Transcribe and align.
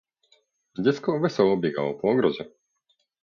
Dziecko 0.77 1.19
wesoło 1.21 1.57
biegało 1.57 1.93
po 1.93 2.09
ogrodzie. 2.11 2.45